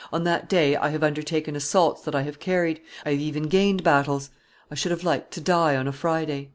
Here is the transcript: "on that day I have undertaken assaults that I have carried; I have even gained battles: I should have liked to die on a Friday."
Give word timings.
"on 0.11 0.23
that 0.23 0.49
day 0.49 0.75
I 0.75 0.89
have 0.89 1.03
undertaken 1.03 1.55
assaults 1.55 2.01
that 2.05 2.15
I 2.15 2.23
have 2.23 2.39
carried; 2.39 2.81
I 3.05 3.11
have 3.11 3.19
even 3.19 3.43
gained 3.43 3.83
battles: 3.83 4.31
I 4.71 4.73
should 4.73 4.89
have 4.91 5.03
liked 5.03 5.29
to 5.33 5.41
die 5.41 5.75
on 5.75 5.87
a 5.87 5.91
Friday." 5.93 6.49